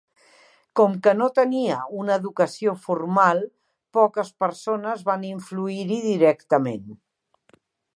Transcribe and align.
Com 0.79 0.95
que 1.07 1.11
no 1.19 1.27
tenia 1.39 1.75
una 2.03 2.15
educació 2.21 2.75
formal, 2.87 3.45
poques 4.01 4.35
persones 4.45 5.09
van 5.13 5.31
influir-hi 5.35 6.03
directament. 6.11 6.95